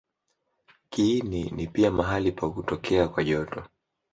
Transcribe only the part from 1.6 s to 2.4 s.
pia mahali